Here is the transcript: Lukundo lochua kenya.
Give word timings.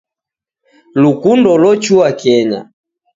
Lukundo 1.01 1.49
lochua 1.61 2.09
kenya. 2.21 2.61